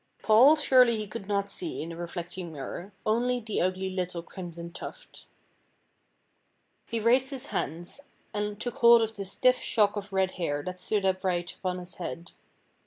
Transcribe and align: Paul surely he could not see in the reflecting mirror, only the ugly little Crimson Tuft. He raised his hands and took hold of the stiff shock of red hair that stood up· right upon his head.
Paul 0.23 0.55
surely 0.55 0.97
he 0.97 1.05
could 1.05 1.27
not 1.27 1.51
see 1.51 1.83
in 1.83 1.89
the 1.89 1.95
reflecting 1.95 2.51
mirror, 2.51 2.91
only 3.05 3.39
the 3.39 3.61
ugly 3.61 3.91
little 3.91 4.23
Crimson 4.23 4.71
Tuft. 4.71 5.25
He 6.87 6.99
raised 6.99 7.29
his 7.29 7.45
hands 7.53 8.01
and 8.33 8.59
took 8.59 8.77
hold 8.77 9.03
of 9.03 9.15
the 9.15 9.25
stiff 9.25 9.59
shock 9.59 9.95
of 9.95 10.11
red 10.11 10.31
hair 10.41 10.63
that 10.63 10.79
stood 10.79 11.03
up· 11.03 11.23
right 11.23 11.53
upon 11.53 11.77
his 11.77 11.97
head. 11.97 12.31